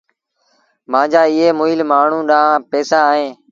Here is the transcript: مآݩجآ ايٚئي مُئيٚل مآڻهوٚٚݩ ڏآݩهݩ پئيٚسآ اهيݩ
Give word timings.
مآݩجآ 0.91 1.21
ايٚئي 1.29 1.49
مُئيٚل 1.59 1.79
مآڻهوٚٚݩ 1.91 2.27
ڏآݩهݩ 2.29 2.63
پئيٚسآ 2.69 2.99
اهيݩ 3.11 3.31